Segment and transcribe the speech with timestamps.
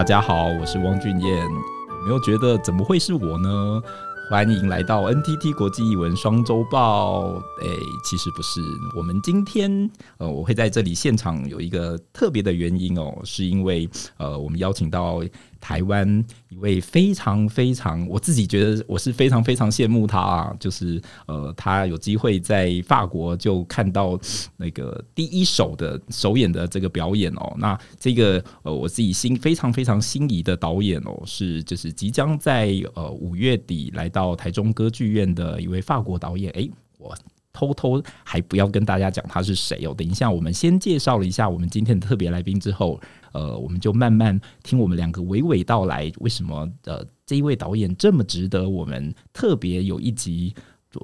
[0.00, 1.36] 大家好，我是汪俊彦。
[1.44, 3.82] 有没有觉得怎么会是我呢？
[4.30, 7.34] 欢迎来到 NTT 国际译文双周报。
[7.60, 7.66] 哎，
[8.02, 8.62] 其实不是，
[8.96, 13.86] 我们今天呃，我会在这里现场有一个特别的原因哦，是因为
[14.16, 15.22] 呃，我们邀请到。
[15.60, 24.18] 台湾一位非常非常，我自己觉得我是非常非常羡慕他啊，就是呃，他有机会在法国就看到
[24.56, 27.54] 那个第一手的首演的这个表演哦。
[27.58, 36.50] 那这个呃，我自己心非常非常心仪的导演哦，是就是即将在呃五月底来到台中歌剧院的一位法国导演。
[36.52, 37.14] 诶，我
[37.52, 39.94] 偷偷还不要跟大家讲他是谁哦。
[39.96, 43.00] 等一下，我们先介绍了一下我们今天的特别来宾之后。
[43.32, 50.52] 呃，我们就慢慢听我们两个娓娓道来，为什么呃这一位导演这么值得我们特别有一集。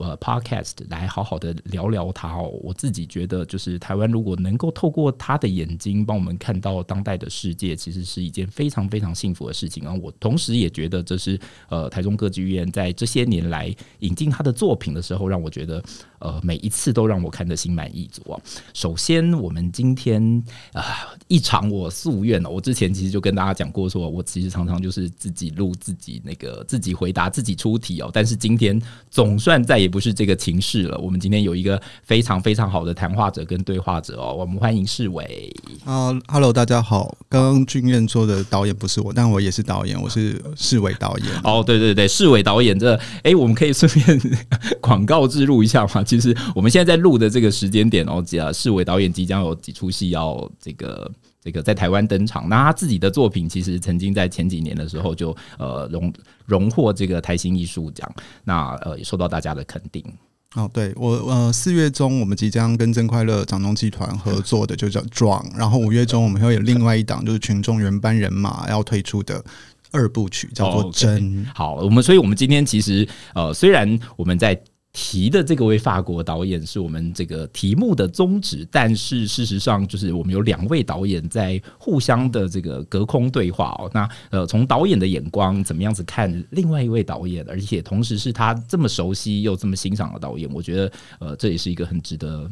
[0.01, 2.48] 呃，Podcast 来好好的聊聊他哦。
[2.61, 9.85] 我自己觉得，就是台湾如果能够透过他的眼睛帮我们看到当代的世界，其实是一件非常非常幸福的事情。
[9.85, 15.81] 然后我同时也觉得，这是呃台中歌剧院在这些年来引进他的作品的时候，让我觉得
[16.20, 18.41] 呃每一次都让我看得心满意足啊。
[18.72, 20.23] 首先，我们今天
[20.73, 29.56] 啊、呃、一场我夙愿哦，我之前其实就跟大家讲过，说我其实常常就是自己录自己那个自己回答自己出题哦，但是今天总算。
[29.67, 30.97] 再也不是这个情势了。
[30.98, 35.53] 我们今天有一个非常非常好的谈话者跟对话者哦，我们欢迎世伟。
[35.84, 37.17] 啊哈喽，大家好。
[37.28, 41.27] 刚刚俊彦说的导演不是我，但我也是导演，我是世伟导演。
[41.42, 44.39] 哦，对对对，世伟导演这，哎，我们可以顺便
[44.80, 46.05] 广告植入一下吗？
[46.07, 51.11] 其实我们现在在录的这个时间点哦，啊，世伟导演即将有几出戏要这个。
[51.43, 56.13] 这个在台湾登场，那他自己的作品其实曾经在前几年的时候就呃荣
[56.45, 60.05] 荣获这个台新艺术奖，那呃也受到大家的肯定。
[60.57, 69.41] 哦，对我呃四月中我们即将跟真快乐掌中集团合作的就叫《壮》，然后五月中我们会有另外一档就是群众原班人马要推出的
[69.92, 71.23] 二部曲，叫做《真》。
[71.55, 74.61] 好，我们所以我们今天其实呃虽然我们在。
[74.98, 83.90] 提的这个位法国导演是我们这个题目的宗旨，但是事实上就是我们有两位导演在互相的这个隔空对话哦。
[83.92, 90.90] 那呃，从导演的眼光怎么样子看另外一位导演，而且同时是他这么熟悉又这么欣赏的导演，我觉得
[91.20, 92.51] 呃，这也是一个很值得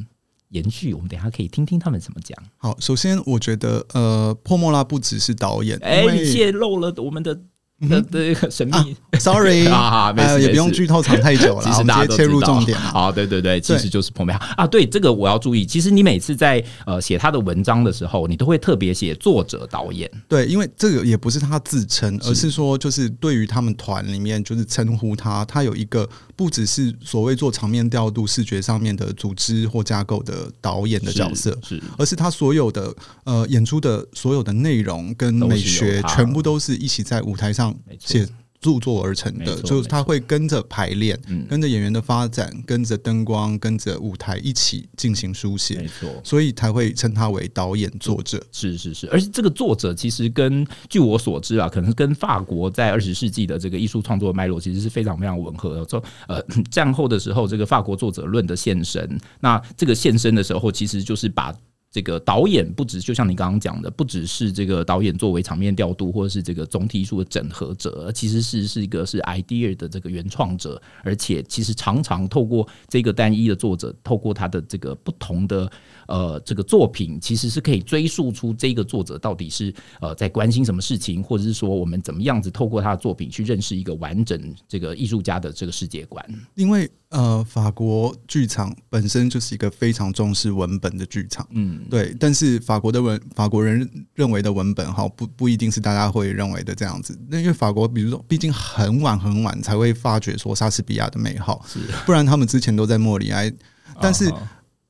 [0.50, 0.92] 延续。
[0.92, 2.36] 我们等一下可以听听他们怎么讲。
[2.58, 7.40] 好，首先我觉得呃，破莫拉不只是导演，哎，你泄露了我们的。
[7.80, 14.54] 的的神秘、啊、， sorry 啊，没事，也不用剧透藏太久了，其实大家都切入重点啊，对对对，其实就是彭美哈。
[14.56, 15.66] 啊，对这个我要注意。
[15.66, 22.54] 其实你每次在呃写他的文章的时候，你都会特别写作者导演，对，因为这个也不是他自称，而是。
[22.54, 37.74] 说就是对于他们团里面就是称呼他，他有一个不只是所谓做场面调度、视觉上面的组织或架构的导演的角色，是，是而是他所有的呃演出的所有的内容跟美学，全部都是一起在舞台上。
[37.98, 38.28] 写
[38.64, 41.20] 著作而成的，就是他会跟着排练，
[41.50, 48.42] 跟着演员的发展，跟着灯光，跟着舞台一起进行书写，没错，所以才会称他为导演作者。
[48.50, 55.84] 是是是，而且这个作者其实跟据我所知啊，可能跟法国在二十世纪的这个艺术创作脉络其实是非常非常吻合的。
[55.86, 61.54] 说呃，战后的时候，这个法国作者论的现身，那这个现身的时候，其实就是把。
[61.94, 75.70] 这个导演不只就像你刚刚讲的，不只是这个导演作为场面调度或者是这个总体艺术的整合者，其实是是一个是 idea 的这个原创者，而且其实常常透过这个单一的作者，透过他的这个不同的。
[76.08, 86.24] 呃，这个作品其实是可以追溯出这个作者到底是呃在关心什么事情，或者是说我们怎么样子透过他的作品去认识一个完整这个艺术家的这个世界观。
[86.54, 92.14] 因为呃，法国剧场本身就是一个非常重视文本的剧场，嗯，对。
[92.18, 97.16] 但是法国的文，法国人认为的文本哈，不不一定是大家会认为的这样子。
[97.28, 103.52] 那因为法国，比如说，毕竟很晚很晚才会发掘说莎士比亚的美好，是，不然他们之前都在莫里埃，
[104.00, 104.28] 但是。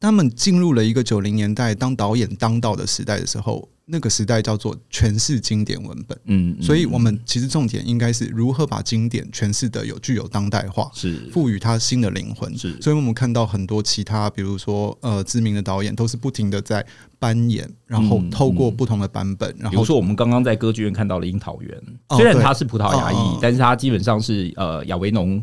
[0.05, 6.19] 他们进入了一个九零年代当导演当道的时代的时候，那个时代叫做诠释经典文本。
[6.27, 12.55] 嗯，所以我们其实重点应该是如何把经典诠释的有具有当代化，是赋予它新的灵魂。
[12.55, 16.85] 是，所以我们看到很多其他，比如说呃知名的导演，都是不停的在
[17.19, 19.49] 扮演，然后透过不同的版本。
[19.59, 21.83] 然后比如说我们刚刚在歌剧院看到了《樱桃园》，
[22.19, 25.43] 虽然它是葡萄牙裔，但是它基本上是呃亚维农。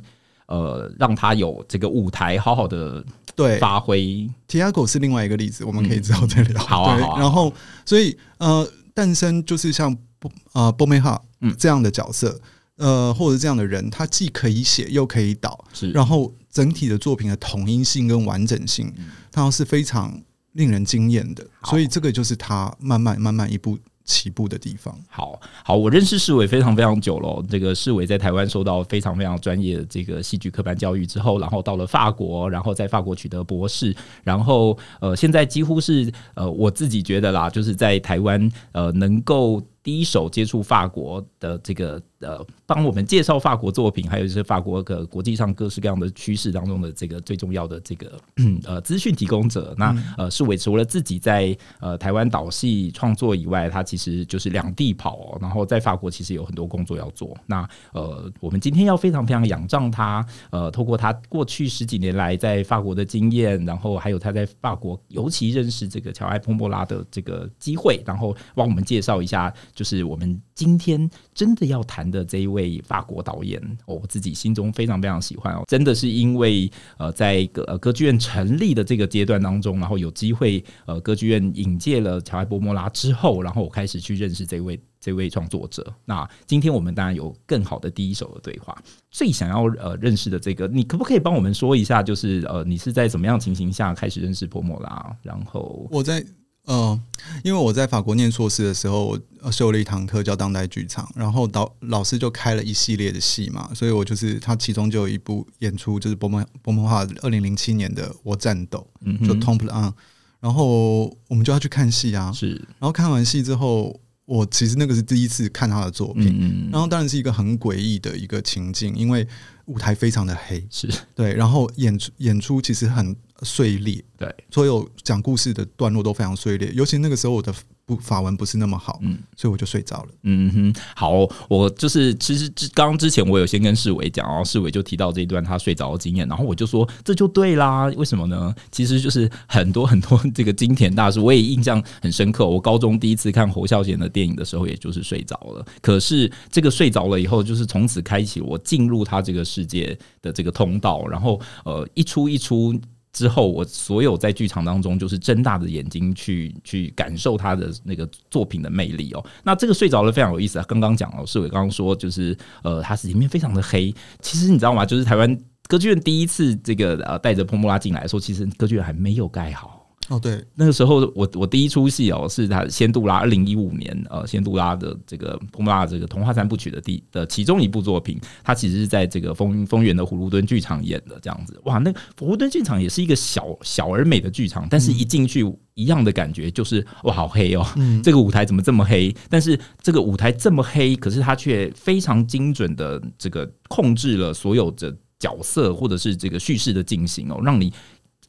[0.51, 3.01] 呃，让他有这个舞台好好的
[3.37, 4.29] 对发挥。
[4.49, 6.61] Tiago 是另外一个例子，我们可以之后再聊。
[6.61, 7.19] 好啊，好啊。
[7.21, 7.53] 然后，
[7.85, 11.21] 所以呃，诞生就是像波呃波梅哈
[11.57, 12.37] 这样的角色，
[12.75, 15.89] 呃，或者这样的人，他既可以写又可以导，是。
[15.91, 18.93] 然后整体的作品的统一性跟完整性，
[19.31, 20.21] 它是非常
[20.51, 21.47] 令人惊艳的。
[21.63, 23.79] 所以这个就是他慢慢慢慢一步。
[24.11, 24.93] 起步的地方。
[25.09, 27.43] 好好，我认识世伟非常非常久了。
[27.49, 42.01] 这个世伟在台湾受到非常非常专业的这个戏剧科班教育之后，然后到了法国，然后在法国取得博士，然后呃，现在几乎是呃，我自己觉得啦，就是在台湾呃，能够第一手接触法国的这个。
[42.21, 48.17] 呃，帮我们介绍法国作品，还有就是法国的国际上各式各样的趋势当中的这个最重要的这个
[48.65, 49.75] 呃资讯提供者。
[49.77, 57.35] 那呃，士纬除了自己在呃台湾导戏创作以外，他其实就是两地跑哦，然后在法国其实有很多工作要做。
[57.45, 85.93] 那呃，我们今天要非常非常仰仗他，呃，透过他过去十几年来在法国的经验，然后还有他在法国尤其认识这个乔埃蓬·波莫拉的这个机会，然后帮我们介绍一下，就是我们今天真的要谈的这一位法国导演，我自己心中非常非常喜欢哦，真的是因为呃，在歌呃歌剧院成立的这个阶段当中，然后有机会呃歌剧院引荐了乔埃波莫拉之后，然后我开始去认识这位这位创作者。
[86.03, 88.77] 那今天我们当然有更好的第一手的对话，
[89.09, 95.15] 最想要呃认识的这个，你可不可以帮我们说一下，就是呃你是在怎么样情形下开始认识波莫拉？
[95.23, 96.23] 然后我在。
[96.65, 97.01] 嗯、呃，
[97.43, 109.91] 因为我在法国念硕士的时候，我修了一堂课叫当代剧场，然后导老师就开了一系列的戏嘛，所以我就是他其中就有一部演出，就是波蒙波莫华二零零七年的《我战斗》，嗯，就 Tomplon，
[110.39, 119.27] 然后我们就要去看戏啊，是，然后看完戏之后，我其实那个是第一次看他的作品，嗯，然后当然是一个很诡异的一个情境，因为
[119.65, 120.87] 舞台非常的黑，是。
[121.15, 123.15] 对，然后演出演出其实很。
[123.41, 127.53] 碎裂，对，所有讲故事的段落都非常碎裂，尤其那个时候我的
[127.85, 130.09] 不法文不是那么好，嗯，所以我就睡着了。
[130.23, 138.53] 嗯哼，好，我就是其实之刚刚之前我有先跟世伟讲，然后世伟就提到这一段他睡着的经验，然后我就说这就对啦，为什么呢？
[138.71, 142.47] 其实就是很多很多这个金田大师，我也印象很深刻。
[142.47, 145.65] 我高中第一次看侯孝贤的电影的时候，也就是睡着了。
[145.81, 152.79] 可是这个睡着了以后，就是从此开启我进入他这个世界的这个通道，然后呃一出一出。
[153.13, 159.25] 之后，我所有在剧场当中就是睁大的眼睛去去感受他的那个作品的魅力哦。
[159.43, 160.65] 那这个睡着了非常有意思啊。
[160.67, 163.93] 刚刚讲了，是我刚刚说就是呃，它是里面非常的黑。
[164.21, 164.85] 其实你知道吗？
[164.85, 165.37] 就是台湾
[165.67, 169.80] 歌剧院第一次这个呃带着波莫拉进来的时候，其实歌剧院还没有盖好。
[170.11, 181.57] 哦，对，那个时候我我第一出戏哦，是他仙杜拉二零一五年呃仙杜拉的这个波莫拉这个童话三部曲的第的其中一部作品，它其实是在这个丰丰原的葫芦墩剧场演的这样子。
[181.63, 189.15] 哇，那葫芦墩剧场也是一个小小而美的剧场，但是一进去一样的感觉就是哇，好黑哦，嗯，这个舞台怎么这么黑？
[189.29, 197.71] 但是这个舞台这么黑，可是它却非常精准的这个控制了所有的角色或者是这个叙事的进行哦，让你。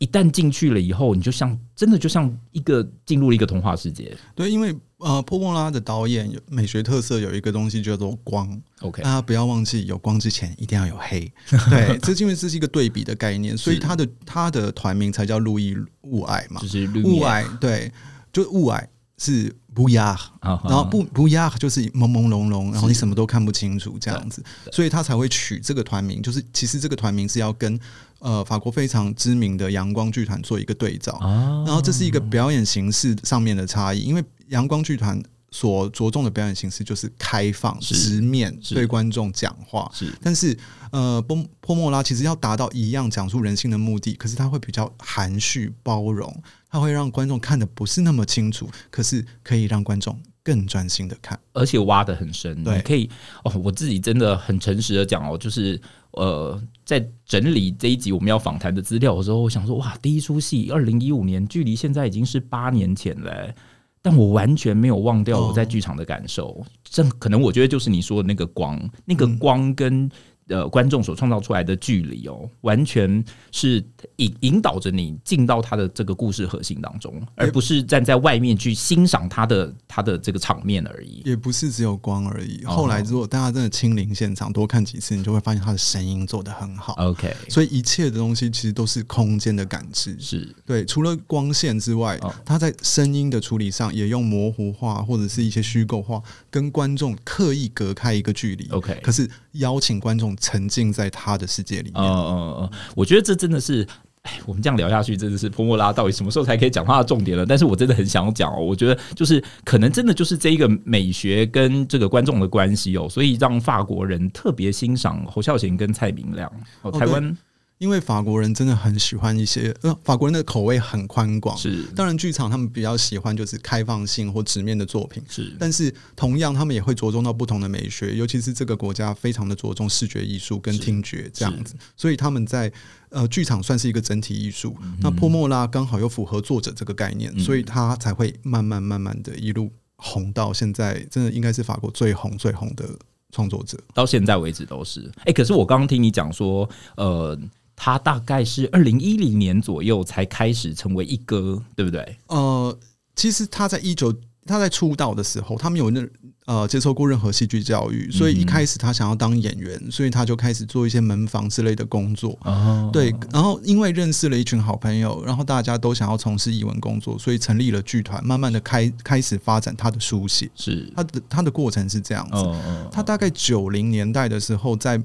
[0.03, 4.13] 一旦进去了以后，你就像真的就像一个进入了一个童话世界。
[4.35, 8.61] 对，因为呃，波波拉的导演有美学特色，有一个东西叫做光。
[8.81, 11.33] OK，大家不要忘记，有光之前一定要有黑。
[11.71, 17.47] 对，这因为这是一个对比的概念，所以他的他的团名才叫路易雾霭嘛，就是雾霭。
[17.59, 17.93] 对，
[18.33, 18.85] 就雾霭
[19.23, 19.55] 是。
[19.75, 26.21] 不压，然后不不压就是朦朦胧胧，然后你什么都看不清楚这样子，所以他才会取这个团名。
[26.21, 27.81] 就是其实这个团名是要跟
[28.19, 31.19] 呃法国非常知名的阳光剧团做一个对照，
[31.65, 35.19] 然后这是一个表演形式上面的差异，因为阳光剧团
[35.51, 40.55] 所着重的表演形式就是开放、直面对观众讲话，是，但是
[40.91, 46.31] 呃波波莫拉其实要达到一样讲述人性的目的，可是他会比较含蓄包容。
[46.73, 52.65] 它会让观众看的不是那么清楚，可是可以让观众更专心的看，而且挖的很深。
[52.65, 53.11] 对，可以
[53.45, 53.53] 哦。
[53.63, 55.79] 我自己真的很诚实的讲哦，就是
[56.13, 63.55] 呃，在整理这一集我们要访谈的资料的时候，我想说哇，第一出戏二零一五年，距离现在已经是八年前了，
[64.01, 66.65] 但我完全没有忘掉我在剧场的感受。
[66.83, 70.11] 这、哦、可能我觉得就是你说的那个光，那个光跟。
[70.53, 73.83] 呃，观众所创造出来的距离哦，完全是
[74.17, 81.23] 引引导着你进到他的这个故事核心当中，而不是站在外面去欣赏他的他的这个场面而已。
[81.25, 82.63] 也不是只有光而已。
[82.65, 86.93] 后来如果大家真的亲临现场多看几次，你就会发现他的声音做得很好。
[86.99, 90.15] OK，所以一切的东西其实都是空间的感知。
[90.21, 98.69] 是对，除了光线之外，他在声音的处理上也用模糊化或者是一些虚构化，跟观众刻意隔开一个距离。
[98.71, 100.37] OK，可是邀请观众。
[100.37, 102.03] 沉浸在他的世界里面。
[102.03, 103.87] 嗯嗯嗯，我觉得这真的是，
[104.23, 107.47] 哎，我们这样聊下去，真的是波莫拉到底什么时候才可以讲他的重点了？
[107.47, 116.51] 但是我真的很想讲哦，我觉得就是可能真的就是这一个美学跟这个观众的关系哦，所以让法国人特别欣赏侯孝贤跟蔡明亮。
[116.83, 117.37] 哦，台湾。
[117.83, 121.57] 因为法国人真的很喜欢一些，呃，法国人的口味很宽广。
[121.57, 125.21] 是，当然剧场他们比较喜欢就是开放性或直面的作品。
[125.29, 132.73] 是，但是同样他们也会着重到不同的美学，尤其是这个国家非常的着重视觉艺术跟听觉这样子，所以他们在
[133.09, 134.77] 呃剧场算是一个整体艺术。
[134.81, 142.89] 嗯、那泼墨拉刚好又符合作者这个概念，嗯、所以他才会慢慢慢慢的一路红到现在，真的应该是法国最红最红的。
[143.35, 147.35] 创作者到现在为止都是哎、欸，可是我刚刚听你讲说，呃，
[147.77, 152.17] 他大概是二零一零年左右才开始成为一哥，对不对？
[152.29, 152.79] 呃，
[153.17, 154.15] 其实他在一九
[154.47, 156.07] 他在出道的时候，他没有那。
[156.45, 162.37] 呃，接受过任何戏剧教育，所以一开始他想要当演员，所以他就开始做一些门房之类的工作。
[162.43, 170.51] 哦，对，然后因为认识了一群好朋友，然后大家都想要从事艺文工作，所以成立了剧团，慢慢的开开始发展他的书写。
[170.57, 172.35] 是他的他的过程是这样子。
[172.35, 175.01] 哦，他大概九零年代的时候在。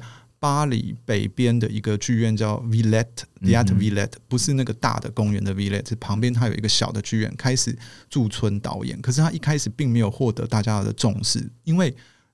[0.47, 7.77] 巴黎北边的一个剧院叫 Villette，Theatre Villette，不是那个大的公园的 Villette，旁边它有一个小的剧院，开始
[8.09, 9.01] 驻村导演。
[9.01, 11.93] 可是他一开始并没有获得大家的重视，因为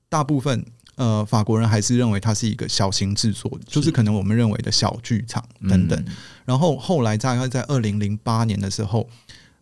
[0.10, 6.06] 大部分呃法国人还是认为它是一个小型制作，就是可能我们认为的小剧场等等。
[6.46, 9.10] 然后后来大概在二零零八年的时候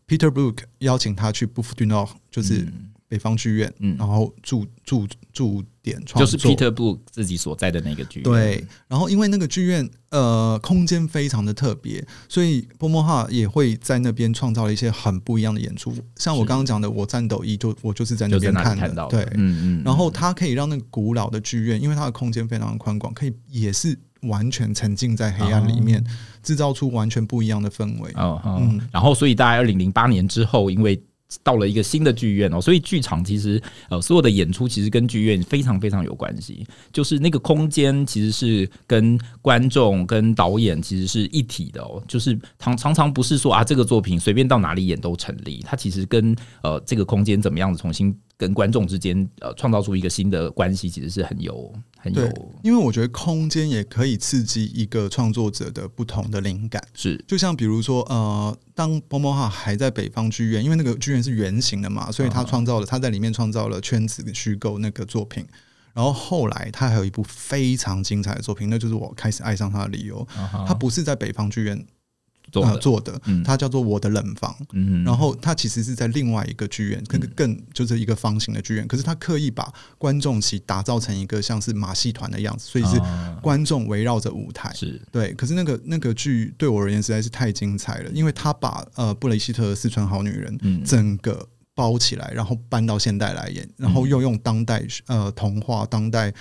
[0.10, 2.67] ，Peter Brook 邀请他去 Bouffe du Nord，就是。
[3.12, 8.24] 北方剧院，嗯，然后驻驻驻点创作，就是 Peter Brook 自己所在的那个剧院。
[8.24, 15.94] 对，然后因为那个剧院，呃，空间非常的特别，所以泼墨拉也会在那边创造了一些很不一样的演出。
[16.15, 19.84] 像我刚刚讲的，我战斗一就我就是在那边看的，看对，嗯嗯。
[19.84, 26.01] 然后它可以让那个古老的剧院，因为它的空间非常的宽广，可以也是完全沉浸在黑暗里面，
[26.41, 28.10] 制造出完全不一样的氛围。
[28.15, 28.80] 哦，嗯。
[28.89, 31.03] 然后，所以大概二零零八年之后，因为
[31.44, 48.16] 到了一个新的剧院哦，所以剧场其实呃所有的演出其实跟剧院非常非常有关系，就是那个空间其实是跟观众跟导演其实是一体的哦，就是常常常不是说啊这个作品随便到哪里演都成立，它其实跟呃这个空间怎么样子重新。
[48.42, 52.28] 跟观众之间，呃，创造出一个新的关系，其实是很有很有。
[52.64, 56.82] 因为我觉得空间也可以刺激一个创作者的不同的灵感。
[56.96, 65.46] 是，就像比如说，呃，当波波哈还在北方剧院，因为那个剧院是圆形的嘛，所以他创造了他在里面创造了圈子虚构那个作品。
[65.94, 70.28] 然后后来他还有一部非常精彩的作品，那就是我开始爱上他的理由。
[70.66, 71.86] 他不是在北方剧院。
[72.51, 83.01] 做的，做的，它叫做我的冷房，嗯，然后它其实是在另外一个剧院，更更就是一个方形的剧院，可是它刻意把观众席打造成一个像是马戏团的样子，所以是
[83.41, 85.01] 观众围绕着舞台，是。
[85.12, 85.34] 对。
[85.34, 96.34] 可是那个那个剧对我而言实在是太精彩了，因为他把呃布雷希特的《四川好女人》整个包起来，然后搬到现代来演，然后又用当代呃童话当代。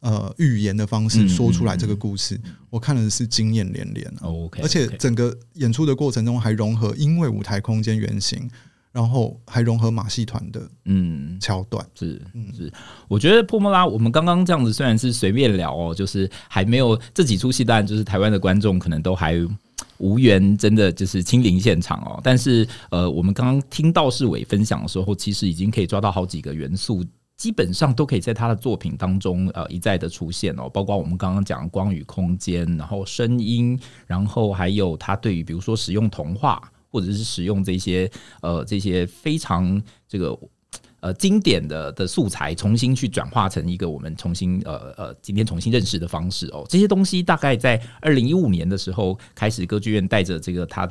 [0.00, 2.40] 呃，预言的方式说出来这个故事，
[2.70, 4.12] 我看的是惊艳连连。
[4.22, 8.48] OK，而且整个演出的过程中还融合，因为舞台空间原型，
[8.92, 11.84] 然后还融合马戏团的嗯桥段。
[11.98, 12.22] 是，
[12.56, 12.72] 是。
[13.08, 19.34] 我觉得破莫拉，我们刚刚这样子虽然是随便聊哦，就是还没有这几出戏，当然就是台湾的观众可能都还
[19.96, 22.20] 无缘真的就是亲临现场哦。
[22.22, 27.04] 但是呃，我们刚刚听到市委分享的时候，其实已经可以抓到好几个元素。
[27.38, 30.68] 基本上都可以在他的作品当中，呃，一再的出现哦。
[30.68, 33.78] 包括我们刚刚讲光与空间，然后声音，
[34.08, 38.10] 然后还有他对于比如说使用童话，或者是使用这些
[38.42, 40.36] 呃这些非常这个
[40.98, 46.66] 呃经典的的素材，重新去转化成一个我们重新呃呃今天重新认识的方式哦。
[46.68, 50.90] 这些东西大概在二零一五年的时候开始，歌剧院带着这个他。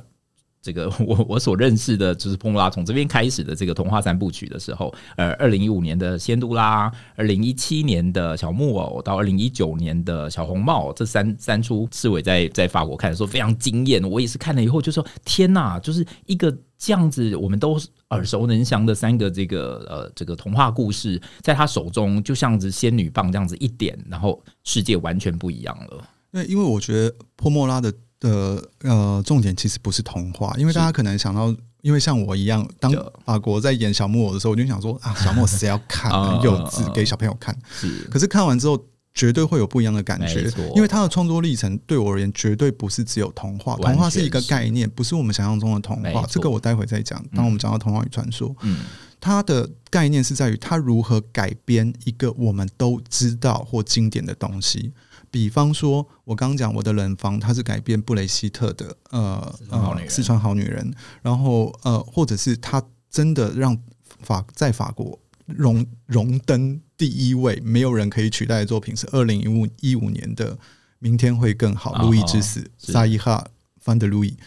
[0.62, 26.04] 这个我 我所认识的就是泼墨拉从这边开始的这个童话三部曲的时候，呃，二零一五年的仙都拉，二零一七年的小木偶，到二零一九年的小红帽，这三三出刺猬在在法国看的时候非常惊艳，我也是看了以后就说天哪，就是一个这样子我们都耳熟能详的三个这个呃这个童话故事，在他手中就像是仙女棒这样子一点，然后世界完全不一样了。
[26.32, 27.94] 那因为我觉得泼墨拉的。
[28.20, 32.92] 的呃，重点其实不是童话，因为大家可能想到，因为像我一样，当
[33.26, 36.12] 法国在演小木偶的时候，我就想说啊，小木偶谁要看？
[36.12, 37.58] 很幼稚，给小朋友看。
[37.70, 38.80] 是，可是看完之后，
[39.14, 43.76] 绝对会有不一样的感觉，因为他的创作历程对我而言，绝对不是只有童话。
[43.78, 46.26] 童话是一个概念，不是我们想象中的童话。
[46.30, 47.24] 这个我待会再讲。
[47.36, 48.80] 当我们讲到童话与传说，嗯，
[49.20, 54.92] 它的概念是在于它如何改编一个我们都知道或经典的东西。
[55.30, 60.94] 比方说，我刚刚讲我的冷房，它是改编布雷希特的，呃呃，四川好女人。
[61.22, 63.78] 然后呃，或者是他真的让
[64.22, 70.58] 法在法国荣荣登第一位，没有人可以取代的作品是二零一五一五年的
[71.00, 71.94] 明天会更好。
[72.02, 73.46] 路易之死，萨伊哈·
[73.80, 74.38] 范德路易，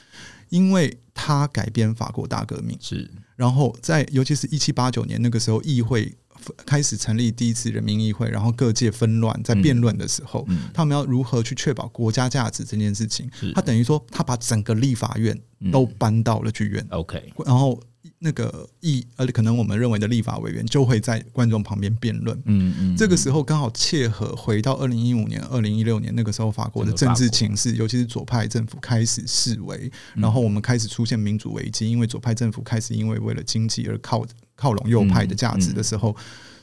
[0.49, 6.15] 因为他改编法国大革命是，然后在尤其是一七八九年那个时候，议会
[6.67, 13.31] 开始成立第一次人民议会，然后各界纷乱，在辩论的时候，嗯嗯、他们要如何去确保国家价值这件事情？
[13.55, 15.39] 他等于说，他把整个立法院
[15.73, 16.87] 都搬到了剧院。
[16.91, 17.81] OK，然后。
[18.23, 22.37] 那个议，而且可能我们认为的立法委员就会在观众旁边辩论。
[22.45, 34.23] 嗯嗯，这个时候刚好切合回到二零一五年、二零一六年那个时候法国的政治情势，尤其是左派政府开始示威，然后我们开始出现民主危机，因为左派政府开始因为为了经济而靠
[34.55, 36.15] 靠拢右派的价值的时候，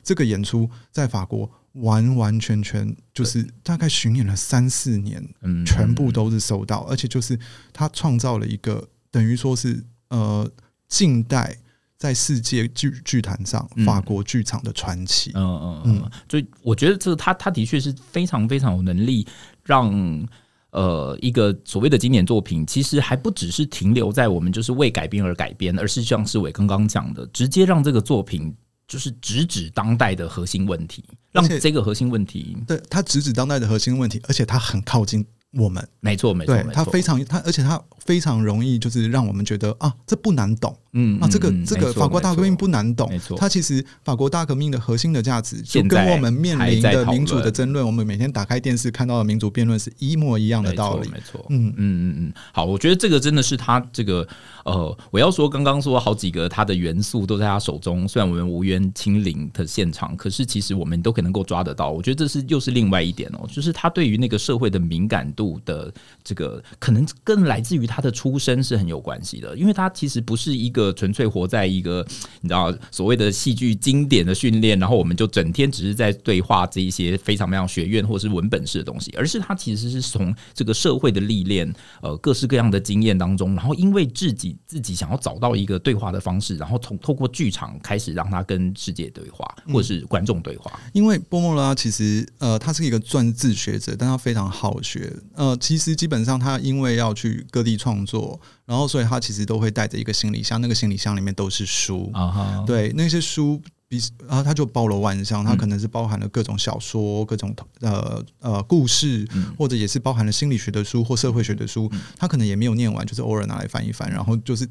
[0.04, 5.28] 这个演出在法国完完全全就是大概巡演了三四年，
[5.66, 7.40] 全部都是收到，而且就是
[7.74, 10.48] 他创造了一个等于说是呃。
[10.88, 11.58] 近代
[11.98, 15.32] 在世界剧剧坛上，法国剧场的传奇。
[15.34, 19.28] 嗯嗯嗯，所以我觉得这个他他的确是非常非常有能力，
[19.64, 20.28] 让
[20.72, 28.56] 呃一个所谓的经典作品，其实还不只是停留在我们就是为改编而改编，而是像是伟刚刚讲的，直接让这个作品
[28.88, 35.86] 就是直指当代的核心问题，让这个核心问题，对他直指当代的核心问题，而且他很靠近我们。
[36.00, 37.82] 没错没错，对他非常他，而且他。
[38.08, 51.68] 非常容易，就是让我们觉得啊，这不难懂，嗯，啊，这个这个法国大革命不难懂，没错，它其实法国大革命的核心的价值，就跟我们面临的民主的争论，我们每天打开电视看到的民主辩论是一模一样的道理，没错，嗯。
[51.68, 54.26] 嗯嗯嗯，好，我觉得这个真的是他这个
[54.64, 67.97] 呃，我要说刚刚说好几个他的元素都在他手中，虽然我们无缘亲临的现场，可是其实我们都可能够抓得到，我觉得这是又是另外一点哦，就是他对于那个社会的敏感度的这个，可能更来自于他。
[67.98, 72.06] 他的出身是很有关系的，因为他其实不是一个纯粹活在一个
[72.42, 89.44] 你知道所谓的戏剧经典的训练，然后我们就整天只是在对话这一些非常非常学院或是文本式的东西，而是他其实是从这个社会的历练，呃，各式各样的经验当中，然后因为自己自己想要找到一个对话的方式，然后从透过剧场开始让他跟世界对话，
[89.74, 90.80] 或是观众对话。
[90.94, 95.12] 因为波莫拉其实呃，他是一个专制学者，但他非常好学。
[95.34, 97.76] 呃，其实基本上他因为要去各地。
[97.78, 102.66] 传作，然后所以他其实都会带着一个行李箱，那个行李箱里面都是书，uh huh.
[102.66, 114.68] 对，那些书比然后他就包罗万象，他可能是包含了各种小说、各种呃呃故事，或者也是包含了心理学的书或社会学的书，他可能也没有念完，就是偶尔拿来翻一翻，然后就是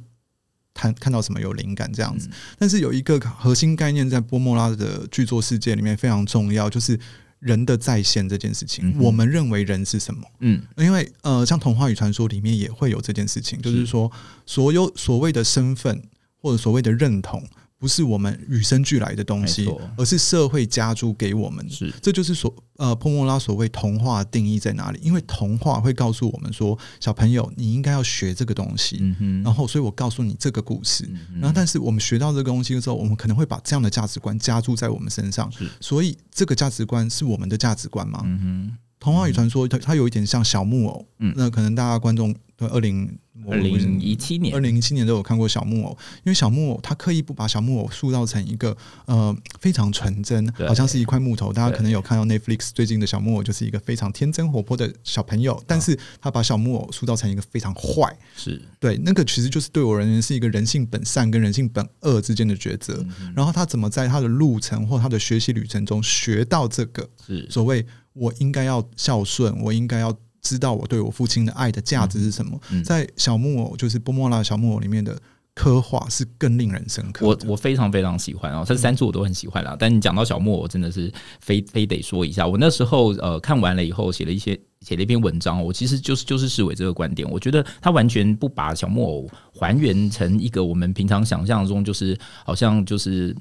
[0.75, 2.29] 看看到什么有灵感这样子。
[2.59, 6.99] 但是有一个核心概念在波莫拉的剧作世界里面非常重要，就是。
[7.39, 10.23] 人的在线这件事情，嗯、我们认为人是什么？
[10.41, 14.11] 嗯，因为呃，像童话与传说里面也会有这件事情，是就是说，
[14.47, 16.03] 所有所谓的身份
[16.41, 17.43] 或者所谓的认同。
[17.87, 21.65] 不是我们与生俱来的东西，而是社会加诸给我们。
[21.71, 24.99] 是，这就是所呃，波莫拉所谓童话定义在哪里？
[25.01, 28.99] 因为童话会告诉我们说，小朋友你应该要学这个东西。
[29.21, 29.41] 嗯。
[29.45, 31.05] 然后，所以我告诉你这个故事。
[31.09, 31.39] 嗯。
[31.41, 35.49] 然后，但是我们学到这个东西的时候，我们可能会把这样的价值观加注在我们身上。
[35.53, 35.65] 是。
[35.81, 38.21] 所以，这个价值观是我们的价值观吗？
[38.25, 38.79] 嗯哼。
[39.07, 41.07] 童话与传说，它它有一点像小木偶。
[41.21, 41.33] 嗯。
[41.37, 43.17] 那可能大家观众对二零。
[43.49, 51.53] 二零一七年，二零一七年都有看过小木偶，因为小木偶他刻意不把小木偶塑造成一个呃非常纯真，好像是一块木头。
[51.53, 62.95] 大家可能有看到 Netflix 最近的小木偶，就是一个非常天真活泼的小朋友，但是他把小木偶塑造成一个非常坏，是对那个其实就是对我而言是一个人性本善跟人性本恶之间的抉择。
[63.21, 70.17] 嗯、然后他怎么在他的路程或他的学习旅程中学到这个是所谓我应该要孝顺，我应该要。
[70.43, 72.57] 知道我对我父亲的爱的价值是什么？
[72.71, 75.19] 嗯嗯、在小木偶，就是波莫拉小木偶里面的
[75.57, 77.27] 刻画是更令人深刻。
[77.27, 79.73] 我我非常非常喜欢啊，这三处我都很喜欢啦。
[79.73, 82.47] 嗯、但你讲到小木偶，我真的是非非得说一下。
[82.47, 85.61] 我那时候呃看完了以后，写了一些写了一篇文章。
[85.61, 93.35] 我其实就是就是视为这个观点，我觉得他完全不把小木偶还原成一个我们平常想象中就是好像就是。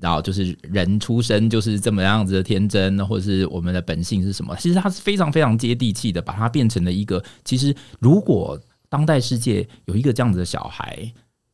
[0.00, 4.54] 然后就是人出生就是这么样子的天真，或者是我们的本性是什么？
[4.56, 7.22] 其实它是非常非常接地气的，把它变成了一个。
[7.44, 11.12] 其实如果当代世界有一个这样子的小孩，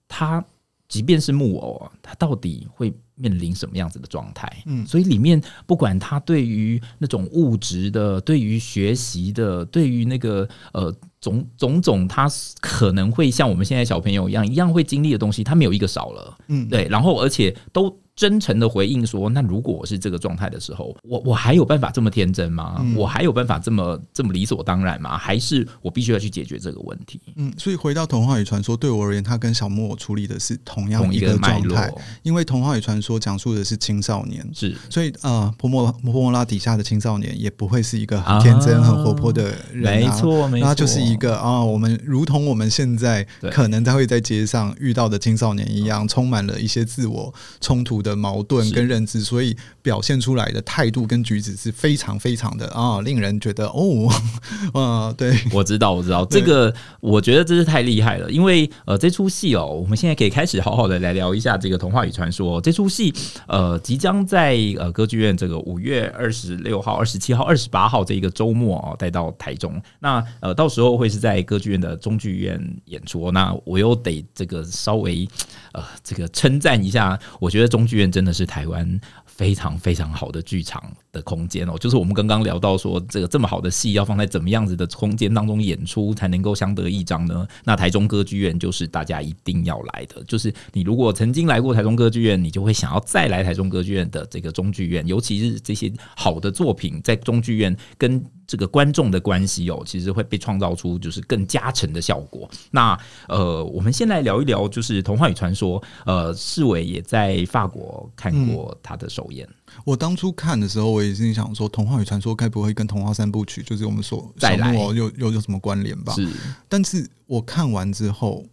[0.09, 0.45] 他
[0.89, 4.63] 即便是木偶，他到底会面临什么样子的状态？
[4.67, 12.29] 嗯，所以里面不管他对于那种物质的、对于学习的、对于那个呃种种种，他
[12.61, 16.37] 可能会像我们现在小朋友一样一样会经历的东西，他没有一个少了。
[16.49, 17.95] 嗯，对，然后而且都。
[18.17, 22.77] 真诚的回应说：“那如果我是这个状态的时候，我我还有办法这么天真吗？
[22.79, 25.19] 嗯、我还有办法这么这么理所当然吗？
[25.19, 31.93] 还是我必须要去解决这个问题？”嗯，所以回到童话与传说，对我而言，他跟小木偶处理的是同样一个状态。
[32.23, 54.09] 因为童话与传说说讲述的是青少年，是，所以呃，婆莫婆莫拉底下的青少年也不会是一个很天真、啊、很活泼的人、啊，没错，没错，他就是一个啊，我们如同我们现在可能他会在街上遇到的青少年一样，充满了一些自我冲突的矛盾跟认知，所以表现出来的态度跟举止是非常非常的啊，令人觉得哦，
[54.75, 63.13] 啊，对，我知道，我知道，这个我觉得真是太厉害了，因为呃，这出戏哦，我们现在可以开始好好的来聊一下这个童话与传说这出戏，
[63.47, 69.81] 呃，即将在呃歌剧院这个五月二十六号、二十七号、二十八号这一个周末哦，带到台中。
[70.01, 73.31] 那呃，到时候会会是在歌剧院的中剧院演出。
[73.31, 75.29] 那我又得这个稍微
[75.73, 79.01] 呃，这个称赞一下，我觉得中剧院真的是台湾。
[79.27, 87.47] 非常非常好的剧场的空间哦，就是我们刚刚聊到说，这个这么好的戏要放在怎么样子的空间当中演出才能够相得益彰呢？
[87.65, 98.23] 那台中歌剧院就是大家一定要来的，就是你如果曾经来过台中歌剧院，你就会想要再来台中歌剧院的这个中剧院，尤其是这些好的作品在中剧院跟。
[98.47, 102.47] 这个观众的关系哦，其实会被创造出就是更加成的效果。
[102.71, 102.97] 那
[103.27, 105.81] 呃，我们先来聊一聊，就是《童话与传说》。
[106.05, 109.47] 呃，世伟也在法国看过他的首演。
[109.47, 109.81] 嗯。
[109.87, 116.13] 我当初看的时候，我也是想说，《童话与传说》该不会跟《童话三部曲》就是我们所再来有有有什么关联吧？
[116.15, 116.29] 是。
[116.69, 118.45] 但是我看完之后，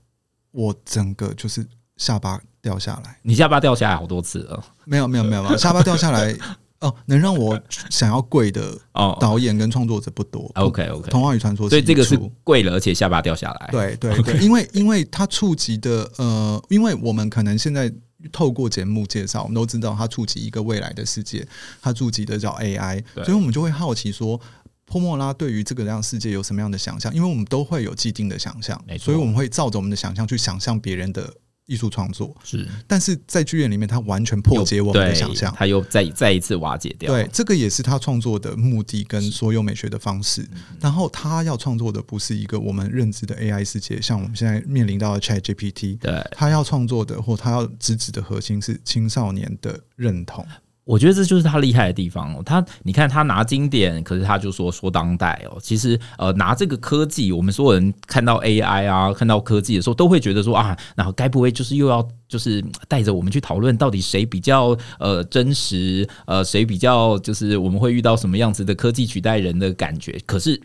[0.51, 1.65] 我整个就是
[1.97, 3.17] 下巴掉下来。
[3.21, 4.63] 你下巴掉下来好多次了？
[4.85, 6.35] 没有，没有，没有，没有，下巴掉下来。
[6.81, 7.61] 哦，能让我
[7.91, 8.75] 想要跪的
[9.19, 10.49] 导演跟创作者不多。
[10.55, 13.69] OK OK，童话与传说，所以这个是跪了，而且下巴掉下来。
[13.71, 17.93] 对对对，因为因为它触及的呃，因为我们可能现在
[18.31, 21.47] 透过节目介绍，我们都知道它触及一个未来的世界，
[21.81, 24.39] 它触及的叫 AI，所以我们就会好奇说，
[24.85, 27.13] 泼莫拉对于这个样世界有什么样的想象？
[27.13, 31.33] 因为我们都会有既定的想象，所以我们会照着我们的想象去想象别人的。
[31.71, 37.13] 艺术创作是，但是在剧院里面，他完全破解我们的想象，他又再再一次瓦解掉。
[37.13, 40.45] 对，这个也是他创作的目的跟所有美学的方式。
[40.81, 45.97] 然后他要创作的不是一个我们认知的 AI 世界，像我们现在面临到的 ChatGPT。
[45.97, 50.45] 对，他要创作的或他要直指的核心是青少年的认同。
[50.83, 52.41] 我觉得这就是他厉害的地方哦。
[52.43, 55.57] 他，你看他拿经典，可是他就说说当代哦。
[55.61, 70.19] 其实，呃，拿这个科技，我们所有人看到 AI 啊，看到科技的时候，都会觉得说啊，然后该不会就是又要就是带着我们去讨论到底谁比较呃真实，呃，谁比较就是我们会遇到什么样子的科技取代人的感觉？
[70.25, 70.59] 可是，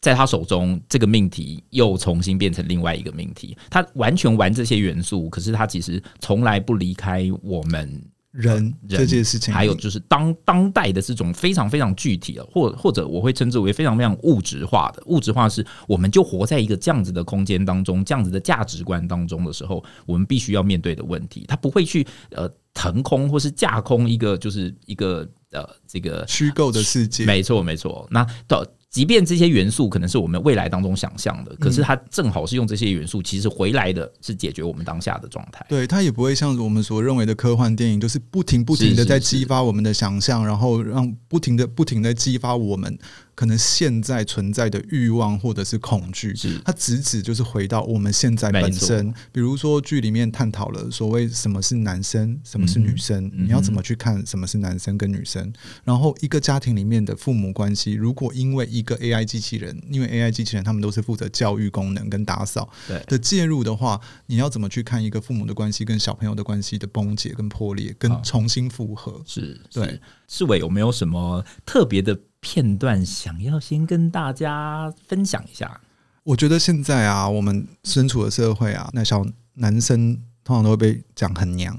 [0.00, 3.54] 在他手中，这个命题又重新变成另外一个命题。
[3.68, 8.02] 他完全玩这些元素，可是他其实从来不离开我们。
[8.32, 15.02] 人这件事情，还有就是当当代的这种非常非常具体的，或或者我会称之为非常非常物质化的。
[15.06, 21.44] 物质化是，我们就活在一个这样子的空间当中，这样子的价值观当中的时候，我们必须要面对的问题。
[21.48, 27.24] 它不会去呃腾空或是架空一个，就是一个呃这个虚构的世界。
[27.24, 28.06] 没错，没错。
[28.10, 28.64] 那到。
[28.90, 35.64] 即便这些元素可能是我们未来当中想象的，可是它正好是用这些元素，其实回来的是解决我们当下的状态。
[35.68, 42.98] 对，它也不会像我们所认为的科幻电影，就是不停不停的在激发我们的想象，然后让不停的不停的激发我们。
[43.40, 49.10] 可能现在存在的欲望或者是恐惧，是它直指就是回到我们现在本身。
[49.32, 55.42] 比如说剧里面探讨了所谓什么是男生，什么是女生，嗯、你要怎么去看什么是男生跟女生？
[55.42, 62.68] 嗯、然后一个家庭里面的父母关系，如果因为一个 AI 机器人，因为 AI 机器人他们都是负责教育功能跟打扫
[63.06, 69.22] 的介入的话，你要怎么去看一个父母的关系跟小朋友的关系的崩解跟破裂跟重新复合？
[69.26, 69.98] 是对，
[70.28, 72.20] 志伟有没有什么特别的？
[72.40, 75.80] 片段想要先跟大家分享一下。
[76.22, 79.24] 我觉得现在啊，我们身处的社会啊，那小
[79.54, 81.76] 男生通常都会被讲很娘。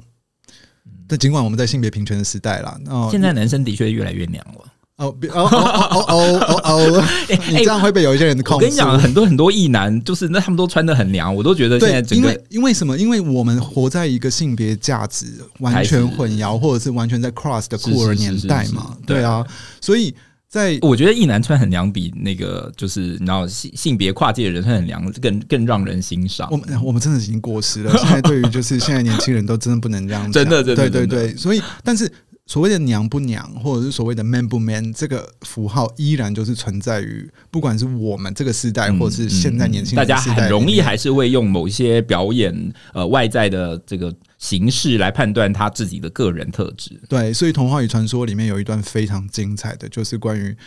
[1.08, 4.65] 但尽管我们在性别平权的时代了，哦，现在男生的确越来越娘了。
[4.97, 7.08] 哦哦哦哦哦哦！
[7.50, 8.65] 你这样会被有一些人控制。
[8.65, 12.95] 我跟你讲，很多很多异男，就是那他们都穿的很娘，我都觉得现在整个因为因为什么？
[12.97, 15.26] 因为我们活在一个性别价值
[15.60, 18.95] 完全混淆，或者是完全在 cross 的酷儿年代嘛？
[19.06, 19.45] 对啊，
[19.80, 20.15] 所以。
[20.52, 26.50] 在我觉得异男穿很娘比那个就是你知道性性别跨界的人穿很娘更更让人欣赏。
[26.52, 27.98] 我们 我们真的已经过时了。
[27.98, 30.34] 现在对于就是现在年轻人都真的不能这样子。
[30.38, 31.36] 真的，真的，对对对。
[31.38, 32.12] 所以，但是
[32.48, 42.54] 所谓的娘不娘，或者是所谓的 man 不 man，这个符号依然就是存在于不管是我们这个时代，或者是现在年轻人，大家很容易还是会用某一些表演
[42.94, 44.14] 呃外在的这个。
[44.41, 46.99] 形式来判断他自己的个人特质。
[47.08, 50.58] 对，所以《童话与传说》里面有一段非常精彩的，就是关于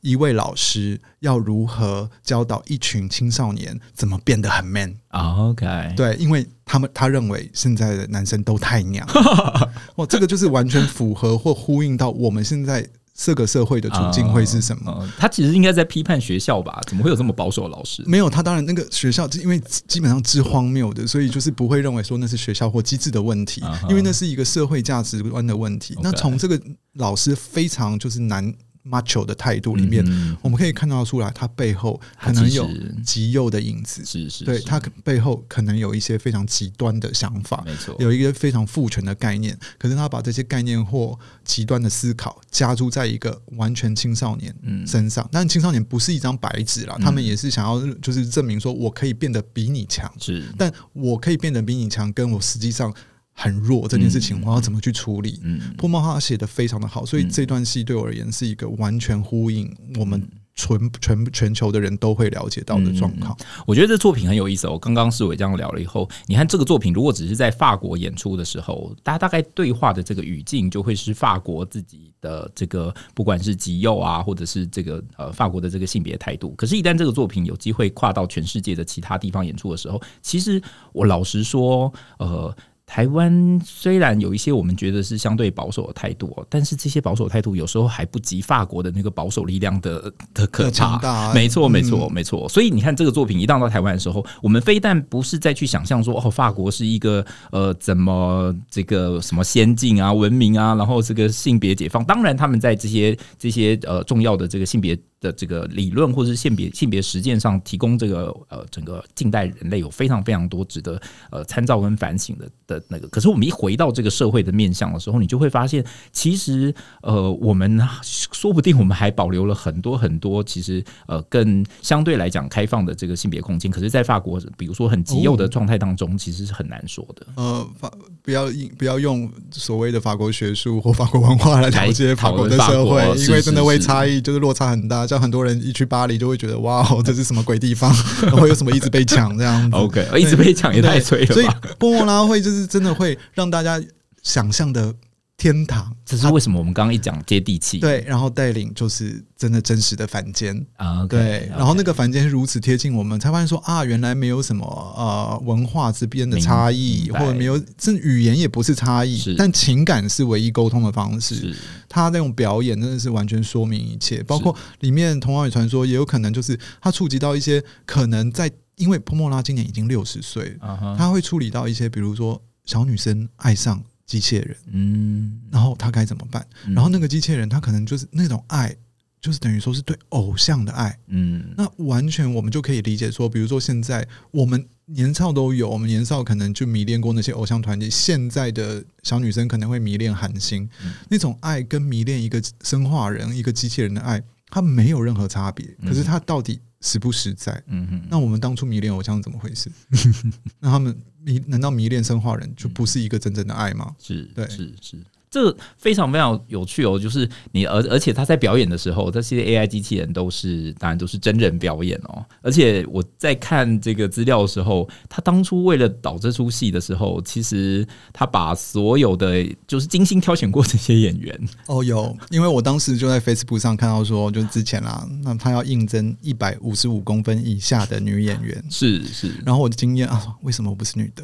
[0.00, 4.94] 一位老师要如何教导一群青少年怎么变得很 man。
[5.10, 9.06] OK，对，因为他们他认为现在的男生都太娘，
[9.96, 12.88] 哇，这个就是完全符合或呼应到我们现在。
[13.20, 15.06] 这个社会的处境会是什么？
[15.18, 16.80] 他其实应该在批判学校吧？
[16.86, 18.00] 怎么会有这么保守的老师？
[18.06, 25.98] 没有，他当然那个学校，因为基本上之荒谬的，所以就是不会认为说那是学校或机制的问题，因为那是一个社会价值观的问题。
[26.00, 26.60] 那从这个
[26.94, 28.54] 老师非常就是难。
[28.84, 32.68] Macho 的态度里面，嗯、我们可以看到出来，他背后可能有
[33.04, 39.58] 极右的影子，是是，对他背后可能有一些非常极端的想法，没错，有一个非常父权的概念。
[39.78, 44.54] 可是他把这些概念或极端的思考加注在一个完全青少年
[44.86, 52.94] 身上，嗯、但青少年不是一张白纸啦，他们也是想要就是证明说我可以变得比你强，是，但我可以变得比你强，跟我实际上。
[53.40, 55.38] 很弱这件事情，我要怎么去处理？
[55.44, 60.20] 嗯，破梦他写的非常的好，所以这段戏对我而言是一个完全呼应我们
[60.56, 63.38] 全全全球的人都会了解到的状况。
[63.64, 64.76] 我觉得这作品很有意思哦。
[64.76, 76.50] 刚刚世纬这样聊了以后，你看这个作品如果只是在法国演出的时候，大家大概对话的这个语境就会是法国自己的这个，不管是极右啊，或者是这个呃法国的这个性别态度。
[76.56, 80.60] 可是，一旦这个作品有机会跨到全世界的其他地方演出的时候，其实
[80.92, 82.52] 我老实说，呃。
[82.88, 91.30] 台湾虽然有一些我们觉得是相对保守的态度，但是这些保守态度有时候还不及法国的那个保守力量的的可怕。
[91.34, 92.48] 没错，没错，没错。
[92.48, 97.22] 所以你看，这个作品一到到台湾的时候，我们非但不是再去想象说哦，法国是一个
[97.52, 102.02] 呃怎么这个什么先进啊、文明啊，然后这个性别解放。
[102.02, 104.98] 当然，他们在这些这些呃重要的这个性别。
[105.20, 111.00] 的这个理论或者是性别性别实践上提供这个呃整个近代人类有非常非常多值得
[111.30, 127.26] 呃参照跟反省的的那个，可是我们一回到这个社会的面向的时候，你就会发现，其实呃我们说不定我们还保留了很多很多其实呃更相对来讲开放的这个性别空间，可是，在法国比如说很极右的状态当中，其实是很难说的。
[127.34, 128.46] 呃，法不要
[128.78, 135.07] 不要用所谓的法国学术或法国文化来了解法国的社会，因为真的会差异就是落差很大。
[135.08, 137.90] 像很多人一去巴黎就会觉得哇哦，这是什么鬼地方？
[138.22, 141.34] 然后有什么一直被抢这样子？OK，一直被抢也太催了。
[141.34, 141.46] 所以
[141.78, 143.80] 波莫拉会就是真的会让大家
[144.22, 144.94] 想象的
[145.38, 145.96] 天堂。
[146.04, 146.58] 这是为什么？
[146.58, 154.64] 我们刚刚一讲接地气，对，然后带领就是真的真实的凡间啊，对，然后那个凡间是如此贴近我们，才发现说啊，原来没有什么
[154.96, 161.54] 呃文化之边的差异，或者没有，这语言也不是差异，但情感是唯一沟通的方式。
[161.88, 170.56] 他那种表演真的是完全说明一切，包括里面童话与传说也有可能就是他触及到一些可能在，因为波莫拉今年已经六十岁，
[170.96, 173.84] 他会处理到一些，比如说小女生爱上。
[174.08, 176.44] 机器人，嗯，然后他该怎么办？
[176.74, 178.74] 然后那个机器人，他可能就是那种爱，
[179.20, 190.66] 就是等于说是对偶像的爱，嗯，那完全我们就可以理解说，比如说现在我们年少都有，我们年少可能就迷恋过那些偶像团体，现在的小女生可能会迷恋韩星，
[191.10, 195.66] 那种爱跟迷恋一个生化人、一个机器人的爱，它没有任何差别。
[195.86, 197.62] 可是它到底实不实在？
[197.66, 199.70] 嗯哼，那我们当初迷恋偶像怎么回事？
[200.60, 200.96] 那他们。
[201.20, 201.38] 迷？
[201.46, 203.94] 难道迷恋生化人就不是一个真正的爱吗？
[203.98, 204.96] 是，对，是是。
[205.30, 212.24] 这个非常非常有趣哦，就是你而而且他在表演的时候，这些 AI 机器人都是当然都是真人表演哦。
[212.40, 229.30] 而且我在看这个资料的时候，他当初为了导这出戏的时候，其实他把所有的就是精心挑选过这些演员哦，有，因为我当时就在 Facebook 上看到说，就是之前啦，那他要应征一百五十五公分以下的女演员，是是。
[229.44, 231.22] 然后我的经验啊，为什么我不是女的？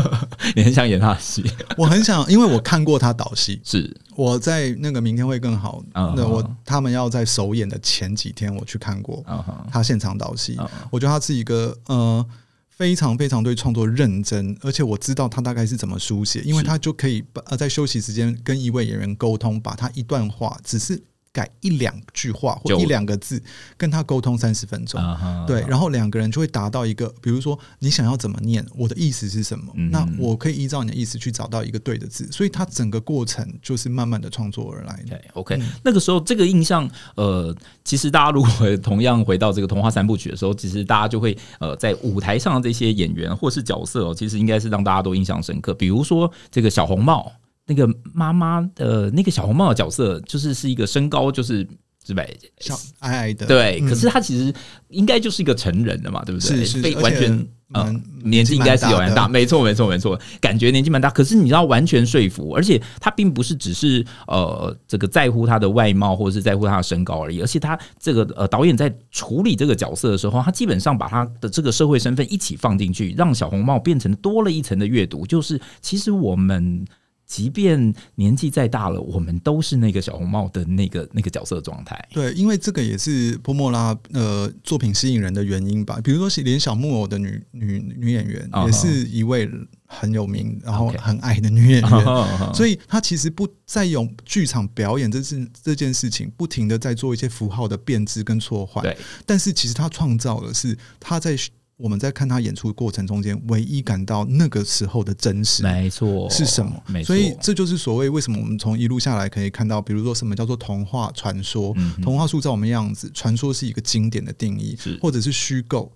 [0.54, 1.42] 你很想演他的戏？
[1.78, 3.32] 我很想，因为我看过他导。
[3.62, 5.82] 是我在那个明天会更好。
[5.94, 9.24] 那我他们要在首演的前几天，我去看过
[9.70, 10.58] 他现场导戏。
[10.90, 12.26] 我觉得他是一个呃
[12.68, 21.02] 非常非常对创作认真，而且我知道他大概是怎么书写，因为他就可以呃在休息时间跟一位演员沟通，把他一段话只是。
[21.32, 23.42] 改一两句话或一两个字，
[23.76, 25.00] 跟他沟通三十分钟，
[25.46, 35.20] 对，然后两个人就会达到一个，比如说你想要怎么念，我的意思是什么，那我可以依照你的意思去找到一个对的字，所以他整个过程就是慢慢的创作而来的。
[35.34, 47.30] OK，那个时候这个印象，呃，其实大家如果同样回到这个童话三部曲的时候，其实大家就会呃在舞台上的这些演员或是角色，其实应该是让大家都印象深刻，比如说这个小红帽。
[47.68, 51.68] 那个妈妈的那个小红帽的角色，就是是一个身高就是
[52.04, 52.24] 是吧，
[52.58, 53.78] 小矮矮的，对。
[53.86, 54.52] 可是他其实
[54.88, 56.64] 应该就是一个成人的嘛，对不对？
[56.64, 61.10] 是是，完全嗯，年纪应该是有点大，没错，没错，没错，感觉年纪蛮大。
[61.10, 76.86] 可是你知道，完全说服，而且他并不是只是呃这个在乎他的外貌，或者是在乎他的身高而已，而且他这个呃导演在处理这个角色的时候，他基本上把他的这个社会身份一起放进去，让小红帽变成多了一层的阅读，就是其实我们。
[77.28, 82.08] 即便年纪再大了，我们都是那个小红帽的那个那个角色状态。
[82.10, 86.00] 对，因为这个也是波莫拉呃作品吸引人的原因吧。
[86.02, 89.46] 比如说，连小木偶的女女女演员也是一位
[89.86, 92.54] 很有名，然后很爱的女演员。
[92.54, 98.82] 所以，她其实不在用剧场表演这是这件事情，不停的在做一些符号的变质跟错换。
[98.82, 101.36] 对，但是其实她创造的是她在。
[101.78, 106.82] 我们在看他演出的过程中间，唯一感到那个时候的真实，没错，是什么？
[106.88, 115.92] 没错，所以这就是所谓为什么我们从一路下来可以看到，比如说什么叫做童话传说，童话塑造我们样子，传说是一个经典的定义，或者是虚构，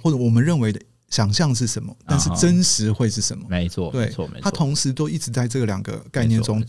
[0.00, 0.80] 或者我们认为的。
[1.08, 1.94] 想象是什么？
[2.04, 3.44] 但是真实会是什么？
[3.48, 4.40] 没错，没错，没错。
[4.42, 6.62] 它同时都一直在这两个概念中，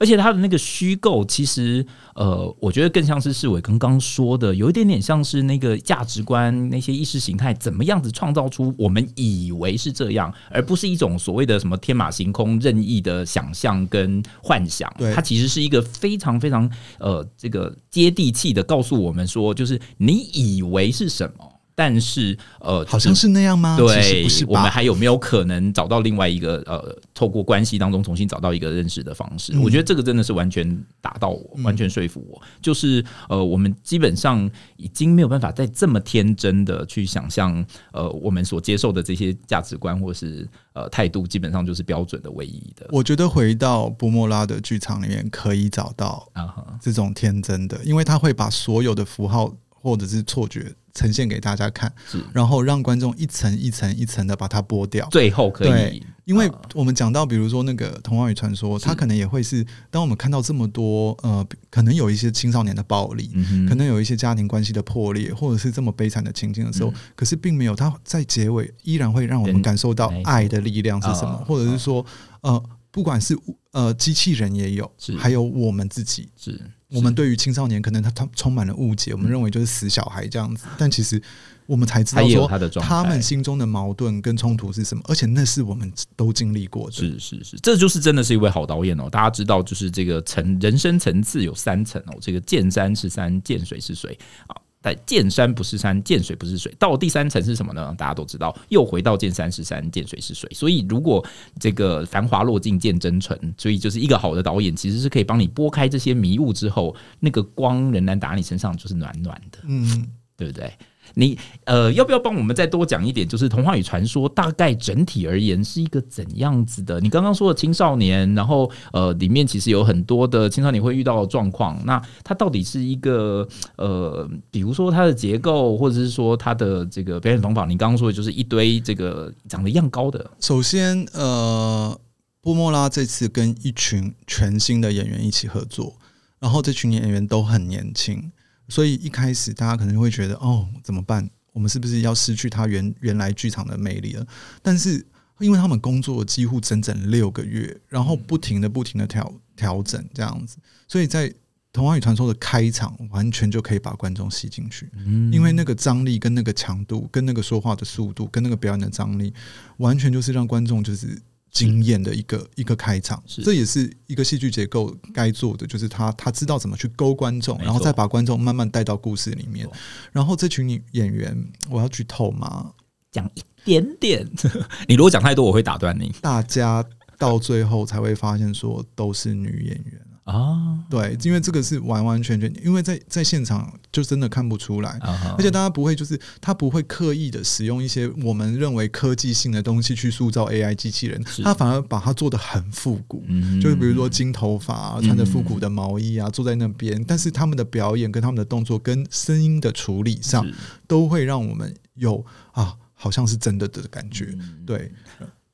[0.00, 14.92] 而且它的那个虚构，其实呃，我觉得更像是世伟刚刚说的，有一点点像是那个价值观、那些意识形态，怎么样子创造出我们以为是这样，而不是一种所谓的什么天马行空、任意的想象跟幻想。
[15.14, 21.53] 它其实是一个非常非常呃，这个接地气的告诉我们说，就是你以为是什么。
[21.74, 23.76] 但是，呃，好像是那样吗？
[23.76, 29.52] 对，我们还有没有可能找到另外一个呃，透过关系当中重新找到一个认识的方式？
[29.54, 32.40] 嗯、我觉得这个真的是完全打到我，完全说服我。
[32.44, 42.86] 嗯、就是呃，我们基本上已经没有办法再这么天真的去想象，呃，我们所接受的这些价值观或是呃态度，基本上就是标准的唯一的。
[42.90, 50.72] 我觉得回到波莫拉的剧场里面可以找到啊这种天真的，因为他会把所有的符号或者是错觉。
[50.94, 51.92] 呈现给大家看，
[52.32, 55.68] 然后让观众一层一层一层的把它剥掉，最后可以。
[55.68, 63.28] 对，因为我们讲到，比如说那个《童话与传说》，它可能也会是，当我们看到这么多呃，可能有一些青少年的暴力，
[63.68, 72.06] 可能有一些家庭关系的破裂，或者是这么悲惨的情境的时候，可是并没有，它在结尾依然会让我们感受到爱的力量是什么，或者是说，
[72.42, 73.36] 呃，不管是
[73.72, 76.28] 呃机器人也有，还有我们自己。
[76.36, 76.60] 是。
[76.94, 81.20] 我们对于青少年，可能他他充满了误解，我们认为就是死小孩这样子，但其实
[81.66, 82.48] 我们才知道说，
[82.80, 86.92] 他们心中的矛盾跟冲突是什么，而且那是我们都经历过的。
[86.92, 89.08] 是是是，这就是真的是一位好导演哦。
[89.10, 94.56] 大家知道，就是这个层人生层次有三层哦，这个见山是山，见水是水啊。
[94.84, 97.94] 在见山不是山，见水不是水，到第三层是什么呢？
[97.96, 100.46] 大家都知道，又回到见山是山，见水是水。
[100.52, 101.24] 所以，如果
[101.58, 110.70] 这个繁华落尽见真纯，所以就是一个好的导演，其实是可以帮你拨开这些迷雾之后，那个光仍然打你身上，就是暖暖的，嗯，对不对？
[111.14, 113.28] 你呃，要不要帮我们再多讲一点？
[113.28, 116.98] 就是《童话与传说》大概整体而言是一个怎样子的？
[117.00, 121.80] 你刚刚说的青少年，然后呃，里面其实有很多的青少年会遇到的状况。
[121.84, 127.64] 那它到底是一个呃，比如说它的结构，或者是说它的这个表演方法？
[127.66, 130.30] 你刚刚说的就是一堆这个长得一样高的。
[130.40, 131.96] 首先，呃，
[132.40, 135.94] 波莫拉这次跟一群全新的演员一起合作，
[136.40, 138.30] 然后这群演员都很年轻。
[138.68, 141.28] 所以一开始大家可能会觉得哦，怎么办？
[141.52, 144.26] 我们是不是要失去他原原来剧场的魅力了？
[144.62, 145.06] 但是
[145.38, 150.56] 因为他们工作几乎整整六个月，然后不停的不停的调调整这样子，
[150.88, 151.28] 所以在
[151.72, 154.90] 《童话与传说》的开场完全就可以把观众吸进去，
[155.30, 159.32] 因为那个张力跟那个强度，跟那个说话的速度，跟那个表演的张力，
[159.76, 161.20] 完全就是让观众就是。
[161.54, 169.66] 惊艳的一个一个开场，这也是一个戏剧结构该做的，就是他他知道怎么去勾观众，然后再把观众慢慢带到故事里面。
[170.12, 171.34] 然后这群演员，
[171.70, 172.72] 我要剧透吗？
[173.12, 174.28] 讲一点点，
[174.88, 176.12] 你如果讲太多，我会打断你。
[176.20, 176.84] 大家
[177.16, 180.00] 到最后才会发现，说都是女演员。
[180.24, 184.98] 啊，对，因为这个是完完全全，因为在在现场就真的看不出来，
[185.36, 193.22] 而且大家不会就是他不会刻意的使用一些我们认为科技性的东西去塑造 AI 机器人，他反而把它做的很复古，
[193.60, 200.46] 就是比如说金头发，穿着复古的毛衣啊，坐在那边，但是他们的表演跟他们的动作跟声音的处理上，
[200.86, 204.34] 都会让我们有啊，好像是真的的感觉，
[204.64, 204.90] 对。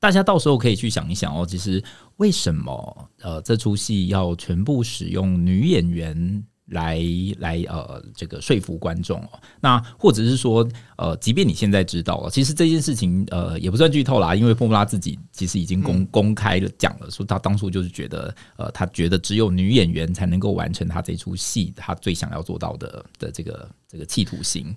[0.00, 1.82] 大家到时候可以去想一想哦，其实
[2.16, 6.98] 为什么呃这出戏要全部使用女演员来
[7.38, 9.40] 来呃这个说服观众哦？
[9.61, 24.74] 那或者是说呃，即便你现在知道了，其实这件事情呃也不算剧透啦，因为波布拉自己其实已经公公开了讲了，说他当初就是觉得呃他觉得只有女演员才能够完成他这出戏他最想要做到的的这个这个企图心。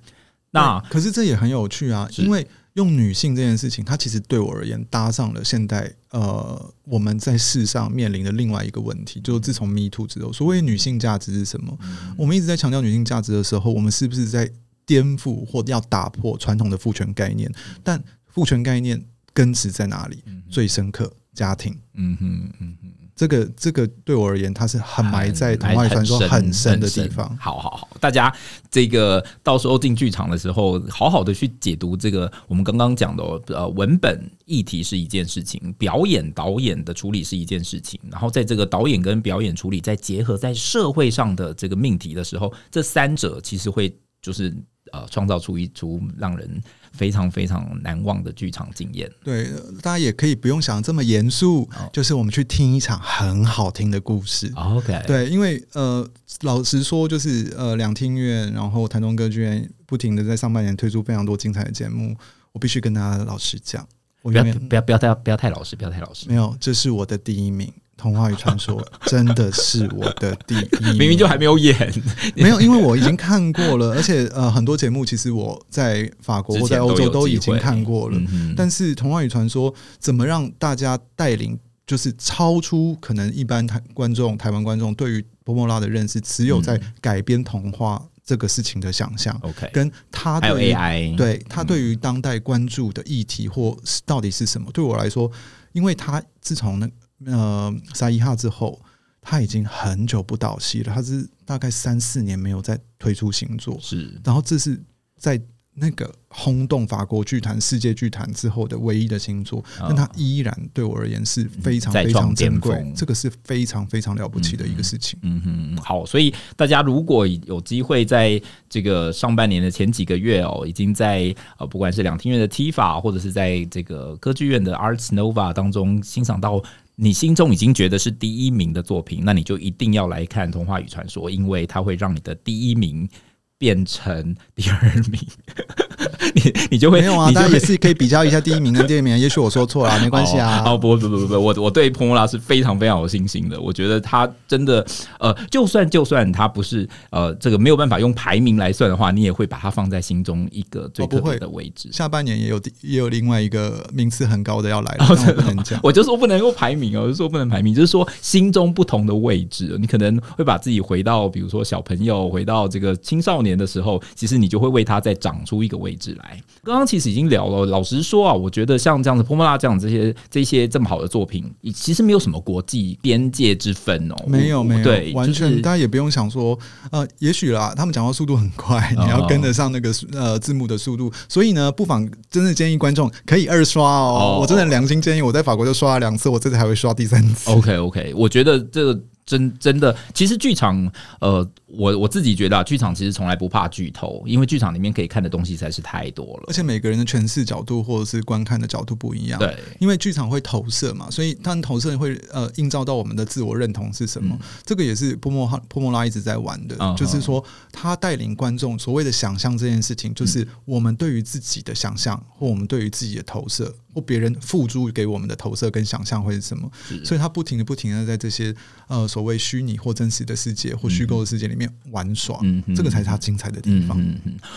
[0.52, 11.78] 那可是这也很有趣啊，因为用女性这件事情，它其实对我而言搭上了现代呃我们在世上面临的另外一个问题，就是自从 Me Too 之后，所谓女性价值是什么？
[11.82, 14.50] 嗯、我们一直在强调女性价值的时候，我们是不是在
[14.86, 17.52] 颠覆或要打破传统的父权概念？
[17.84, 19.04] 但父权概念
[19.34, 20.24] 根植在哪里？
[20.50, 21.78] 最深刻，家庭。
[21.94, 22.90] 嗯哼，嗯哼。
[23.16, 27.38] 这个这个对我而言，它是很埋在童话传说很深的地方。
[27.40, 28.34] 好好好，大家
[28.72, 44.52] 这个到时候进剧场的时候，好好的去解读这个我们刚刚讲的呃文本议题是一件事情，表演导演的处理是一件事情，然后在这个导演跟表演处理再结合在社会上的这个命题的时候，这三者其实会就是
[44.92, 46.62] 呃创造出一出让人。
[46.94, 49.12] 非常非常难忘的剧场经验。
[49.24, 49.50] 对，
[49.82, 54.52] 大家也可以不用想这么严肃，就是我们去听一场很好听的故事。
[54.56, 56.08] OK，对，因为呃，
[56.42, 62.16] 老实说，就是呃，两厅院，然后台东歌剧院不停的在上半年推出非常多精彩的节目。
[62.52, 63.86] 我必须跟大家老实讲，
[64.22, 66.30] 我不要不要不要太不要太老实，不要太老实。
[66.30, 67.74] 没有，这是我的第一名。
[67.96, 71.94] 童话与传说 真的是我的第一名，明明就还没有演，
[72.36, 78.20] 没有，因为我已经看过了，而且呃，很多节目其实我在法国或在欧洲都已经看过了。
[78.58, 89.38] 但是童话与传说怎么让大家带领，就是超出可能一般台观众、台湾观众对于波莫拉的认识，只有在改编童话这个事情的想象。
[89.44, 94.70] OK，跟他对于 AI，对他对于当代关注的议题或到底是什么？
[94.74, 95.32] 对我来说，
[95.72, 96.90] 因为他自从那。
[97.26, 98.82] 呃，沙伊哈之后，
[99.22, 100.94] 他已经很久不导戏了。
[100.94, 104.20] 他是大概三四年没有再推出新作，是。
[104.24, 104.82] 然后这是
[105.18, 105.42] 在
[105.76, 112.94] 那个轰动法国剧坛、世界剧坛之后的唯一的新作，但他依然对我而言是非常非常珍贵。
[112.96, 115.18] 这个是非常非常了不起的一个事情。
[115.24, 126.62] 嗯哼，好，所以大家如果有机会在这个上半年的前几个月哦，已经在呃，不管是两厅院的 TIFA，或者是在这个歌剧院的 Arts Nova 当中欣赏到。
[126.96, 133.10] 你心中已经觉得是第一名的作品，那你就一定要来看《童话与传说》，因为它会让你的第一名
[133.58, 135.20] 变成第二名。
[136.36, 137.32] 你你就会没有啊？
[137.32, 139.16] 大家也是可以比较一下第一名跟第二名。
[139.20, 140.64] 也许我说错了，没关系啊。
[140.66, 143.60] 哦，不不不不不，我我对彭博拉是非常非常有信心的。
[143.60, 144.86] 我觉得他真的
[145.20, 151.90] 呃，就算就算他不是呃，这个没有办法用排名来算的话，你也会把他放在心中一个最特别的位置。
[151.92, 155.80] 下半年也有也有另外一个名次很高的要来了，我不能讲。
[155.84, 166.40] 我就说不能够排名哦，我就说不能排名，就是说心中不同的位置，你可能会把自己回到比如说小朋友，回到这个青少年的时候，其实你就会为它再长出一个位置来。
[166.64, 176.58] 刚刚其实已经聊了，老实说啊，我觉得像这样子波莫拉这样这些这些这么好的作品，其实没有什么国际边界之分哦，没有没有，对，完全大家也不用想说，
[176.92, 187.50] 呃，也许啦，他们讲话速度很快，你要跟得上那个 呃字幕的速度，所以呢，不妨真的建议观众可以二刷哦，我真的良心建议，我在法国就刷了两次，我这次还会刷第三次。
[187.52, 189.00] OK OK，我觉得这个。
[189.26, 199.40] 真真的，其实剧场，呃，我我自己觉得啊，剧场其实从来不怕剧透，因为剧场里面可以看的东西实在是太多了，而且每个人的诠释角度或者是观看的角度不一样。
[199.40, 204.36] 对，因为剧场会投射嘛，所以它投射会呃映照到我们的自我认同是什么。
[204.40, 213.74] 嗯、这个也是波莫哈波莫拉一直在玩的，嗯、就是说他带领观众所谓的想象这件事情，就是我们对于自己的想象或我们对于自己的投射。
[213.96, 216.68] 或别人付诸给我们的投射跟想象会是什么？
[217.06, 218.52] 所以他不停的、不停的在这些
[218.88, 224.02] 呃所谓虚拟或真实的世界或虚构的世界里面玩耍，嗯这个才是他精彩的地方。
[224.02, 224.16] 嗯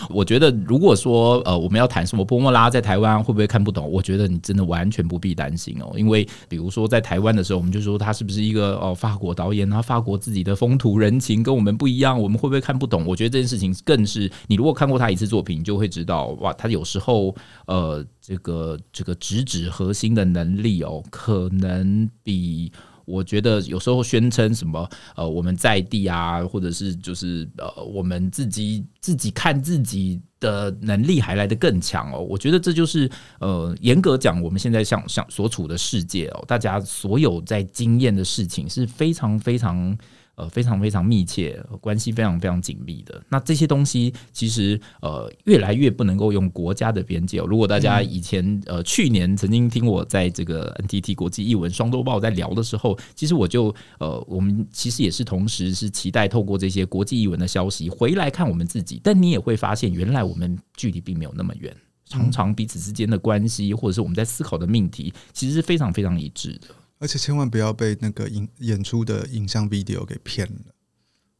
[0.09, 3.87] 我觉得，如果说呃我们要谈什么波莫拉在台湾会不会看不懂？
[3.87, 13.05] 我觉得你真的完全不必担心哦，因为比如说在台湾的时候，我们就说他是不是一个哦法国导演，他法国自己的风土人情跟我们不一样，我们会不会看不懂？
[13.05, 17.35] 我觉得这件事情更是你如果看过他一次作品，你就会知道哇，他有时候
[17.67, 18.03] 呃。
[18.27, 22.69] 这个这个直指核心的能力哦，可能比
[23.07, 32.19] 我觉得有时候宣称什么呃我们在地啊，或者是就是呃我们自己自己看自己的能力还来得更强哦。
[32.19, 39.97] 我觉得这就是呃严格讲，我们现在想想所处的世界哦，大家所有在经验的事情是非常非常。
[40.37, 43.19] 呃，非常非常密切，关系非常非常紧密的。
[43.27, 47.39] 那这些东西其实呃，越来越不能够用国家的边界。
[47.39, 59.01] 如果大家以前呃去年曾经听我在这个 NTT 国际译文双周报在聊的时候，其实我就呃，我们其实也是同时是期待透过这些国际译文的消息回来看我们自己。
[59.03, 61.75] 但你也会发现，原来我们距离并没有那么远，
[62.05, 66.67] 常常彼此之间的关系，或者是我们在思考的命题，其实是非常非常一致的。
[66.99, 70.73] 而且千万不要被那个影演出的影像 video 给骗了，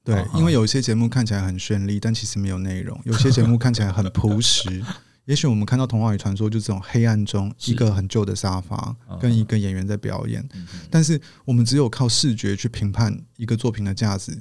[0.04, 4.84] 对，因为有一些节目看起来很绚丽，但其实没有内容；有些节目看起来很朴实。
[5.26, 10.48] 也许我们看到《童话与传说》就这种黑暗中一个很旧的沙发跟一个演员在表演，
[10.90, 14.32] 但是我们只有靠视觉去评判一个作品的价值。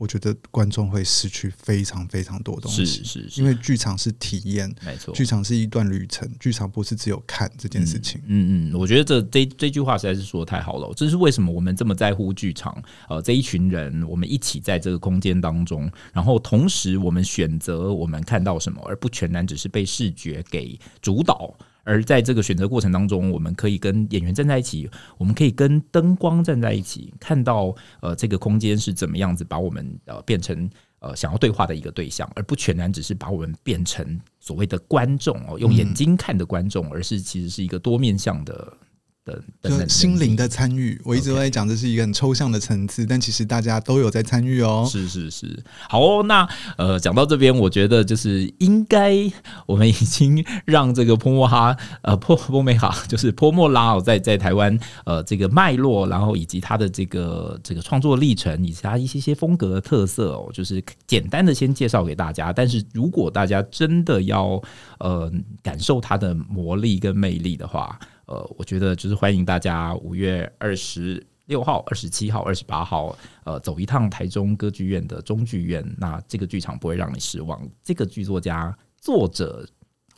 [0.00, 8.18] 我觉得观众会失去非常非常多东西，是是是，因为剧场是体验，没错，剧场是一段旅程，剧场不是只有看这件事情。
[8.24, 12.82] 嗯嗯，我觉得这这这句话实在是说得太好了，这是为什么我们这么在乎剧场？
[13.10, 21.54] 呃，这一群人，我们一起在这个空间当中，然后同时我们选择我们看到什么，而不全然只是被视觉给主导。
[21.84, 30.68] 而在这个选择过程当中，我们可以跟演员站在一起，我们可以跟灯光站在一起，看到呃这个空间是怎么样子，把我们呃变成
[31.00, 38.72] 呃想要对话的一个对象，而不全然只是把我们变成所谓的观众哦，用眼睛看的观众，而是其实是一个多面向的。
[39.62, 44.86] 的心灵的参与，我一直都在讲，这是一个很抽象的层次，但其实大家都有在参与哦。
[44.90, 46.22] 是是是，好哦。
[46.24, 49.16] 那呃，讲到这边，我觉得就是应该
[49.66, 62.52] 我们已经让这个泼墨哈呃泼泼美哈，就是泼墨拉哦，在在台湾呃这个脉络，然后以及他的这个这个创作历程，以及他一些些风格的特色哦，就是简单的先介绍给大家。
[62.52, 64.60] 但是如果大家真的要
[64.98, 65.30] 呃
[65.62, 67.98] 感受他的魔力跟魅力的话，
[68.30, 75.84] 呃，我觉得就是欢迎大家五月二十六号、二十七号、二十八号，呃，走一趟台中歌剧院的中剧院。
[75.98, 79.68] 那这个剧场不会让你失望，这个剧作家、作者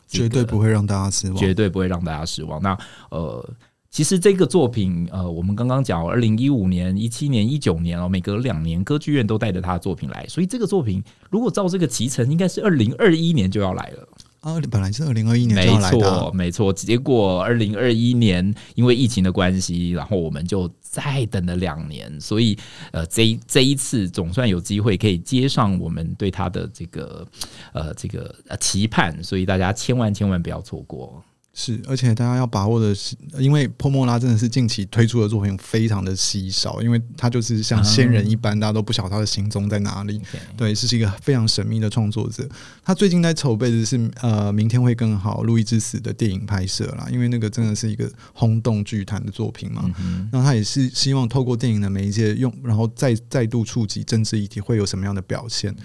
[0.07, 2.61] 绝对不会让大家失望，绝对不会让大家失望。
[2.61, 2.77] 那
[3.09, 3.49] 呃，
[3.89, 14.07] 其实这个作品，呃，我们刚刚讲，二零一五年、一七年、一九年哦，每隔两年歌剧院都带着他的作品来，所以这个作品如果照这个期程，应该是二零二一年就要来了。
[14.43, 16.73] 啊，本来是二零二一年没错，没错。
[16.73, 22.19] 结果二零二一年因为疫情的关系，然后我们就再等了两年。
[22.19, 22.57] 所以，
[22.91, 27.25] 呃，这这一次总算有机会可以接上我们对他的这个
[27.71, 31.23] 呃这个呃期盼，所以大家千万千万不要错过。
[31.55, 40.19] 是，而且大家要把握的是，因为波莫拉真的是近期推出的作品非常的稀少，因为他就是像仙人一般，大家都不晓得他的行踪在哪里。
[40.57, 42.49] 对，这是一个非常神秘的创作者。
[42.83, 49.87] 他最近在筹备的是呃，明天会更好，《路易之死》的电影拍摄啦，因为那个真的是一个轰动剧坛的作品嘛。
[50.31, 55.75] 那他也是希望透过电影的媒介用，然后再再度触及政治议题，会有什么样的表现？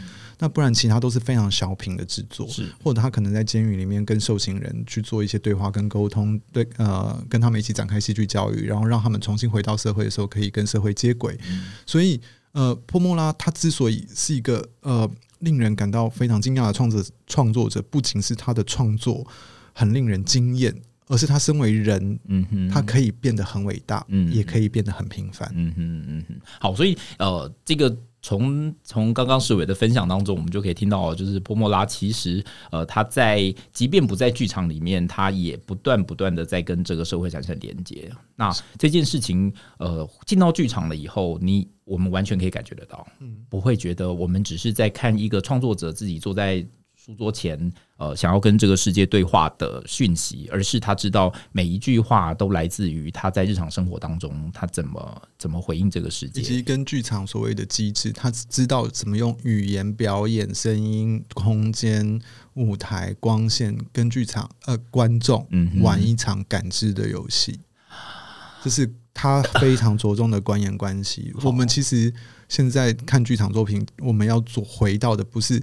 [0.41, 11.39] 那不然，其他都是非常小品的制作，是或者他可能在监狱里面跟受刑人去做一些对话跟沟通，对呃，跟他们一起展开戏剧教育，然后让他们重新回到社会的时候可以跟社会接轨。
[11.51, 12.21] 嗯、所以，
[12.53, 19.27] 呃，波莫拉他之所以是一个呃令人感到非常惊讶的创作创作者，不仅是他的创作
[19.73, 20.75] 很令人惊艳，
[21.09, 26.41] 而是他身为人，嗯哼，他可以变得很伟大，嗯，也可以变得很平凡，嗯哼嗯哼。
[26.61, 27.97] 好，所以呃，这个。
[28.21, 38.11] 从从刚刚世伟的分享当中，我们就可以听到，就是波莫拉其实呃，他在即便不在剧场里面，他也不断不断的在跟这个社会产生连接。
[38.37, 43.07] 那这件事情呃，进到剧场了以后，你我们完全可以感觉得到，
[43.49, 46.67] 不会觉得我们只是在看一个创作者自己坐在。
[47.09, 62.21] 书桌前，呃，想要跟这个世界对话的讯息，而是他知道每一句话都来自于他在日常生活当中，他怎么怎么回应这个世界，以及跟剧场所谓的机制，他知道怎么用语言表演、声音、空间、
[62.53, 65.49] 舞台、光线跟剧场呃观众
[65.81, 67.59] 玩一场感知的游戏，
[68.63, 71.33] 这是他非常着重的观演关系。
[71.43, 72.13] 我们其实
[72.51, 75.63] 现在看剧场作品，我们要做回到的不是。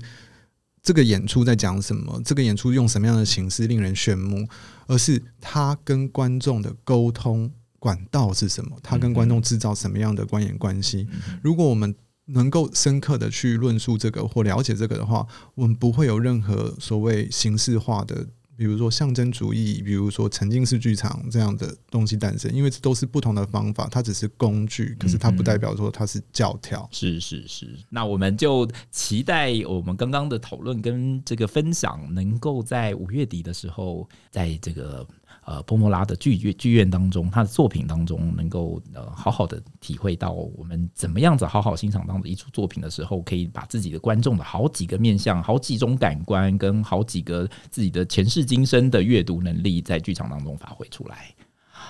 [0.86, 2.22] 这个演出在讲什么？
[2.24, 4.48] 这个演出用什么样的形式令人炫目？
[4.86, 8.78] 而是他跟观众的沟通管道是什么？
[8.84, 11.08] 他跟观众制造什么样的观演关系？
[11.42, 15.26] 如果我们能够深刻的去论述这个或了解这个的话，
[15.56, 18.28] 我们不会有任何所谓形式化的。
[18.58, 26.82] 比如说象征主义，比如说沉浸式剧场这样的东西诞生，因为这都是不同的方法，它只是工具，可是它不代表说它是教条。
[26.84, 35.06] 嗯、是是是，那我们就期待我们刚刚的讨论跟这个分享，能够在五月底的时候，在这个。
[35.46, 51.30] 呃，波莫拉的剧院剧院当中，他的作品当中，能够呃好好的体会到我们怎么样子好好欣赏当的一出作品的时候，可以把自己的观众的好几个面向、好几种感官跟好几个自己的前世今生的阅读能力，在剧场当中发挥出来。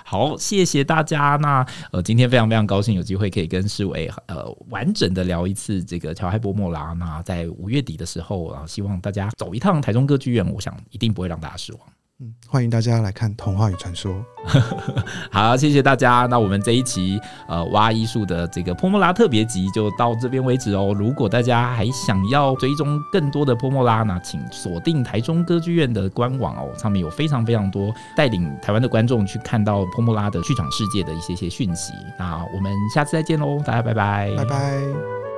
[0.03, 1.37] 好，谢谢大家。
[1.41, 6.91] 那呃，今天非常非常高兴有机会可以跟世纬呃完整的聊一次这个乔海波莫拉。
[6.91, 11.81] 那在五月底的时候啊，希望大家走一趟台中歌剧院，我想一定不会让大家失望。
[12.21, 14.13] 嗯，欢迎大家来看《童话与传说》。
[15.29, 16.25] 好，谢谢大家。
[16.27, 20.95] 那我们这一期呃挖艺术的这个泼墨拉特别集就到这边为止哦。
[20.97, 31.91] 如果大家还想要追踪更多的泼墨拉，那请锁定台中歌剧院的官网哦，上面有非常非常多带领台湾的观众去看到泼墨拉的剧场世界的一些些讯息。
[32.17, 35.34] 那我们下次再见喽，大家拜拜，拜拜。